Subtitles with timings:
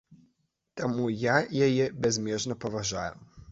[0.81, 1.35] Таму я
[1.67, 3.15] яе бязмежна паважаю.